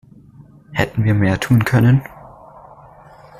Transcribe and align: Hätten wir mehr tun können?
Hätten 0.71 1.03
wir 1.03 1.13
mehr 1.13 1.39
tun 1.39 1.63
können? 1.63 2.01